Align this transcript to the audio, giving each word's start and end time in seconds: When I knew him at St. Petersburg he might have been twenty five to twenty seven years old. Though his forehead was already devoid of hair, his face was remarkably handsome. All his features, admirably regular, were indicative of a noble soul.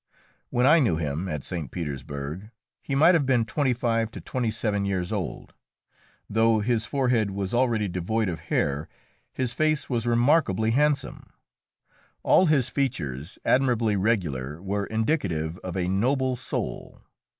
When 0.49 0.65
I 0.65 0.79
knew 0.79 0.95
him 0.95 1.29
at 1.29 1.43
St. 1.43 1.69
Petersburg 1.69 2.49
he 2.81 2.95
might 2.95 3.13
have 3.13 3.27
been 3.27 3.45
twenty 3.45 3.71
five 3.71 4.09
to 4.13 4.19
twenty 4.19 4.49
seven 4.49 4.83
years 4.83 5.11
old. 5.11 5.53
Though 6.27 6.59
his 6.59 6.87
forehead 6.87 7.29
was 7.29 7.53
already 7.53 7.87
devoid 7.87 8.27
of 8.27 8.39
hair, 8.49 8.89
his 9.31 9.53
face 9.53 9.91
was 9.91 10.07
remarkably 10.07 10.71
handsome. 10.71 11.31
All 12.23 12.47
his 12.47 12.67
features, 12.67 13.37
admirably 13.45 13.95
regular, 13.95 14.59
were 14.59 14.87
indicative 14.87 15.59
of 15.59 15.77
a 15.77 15.87
noble 15.87 16.35
soul. 16.35 17.03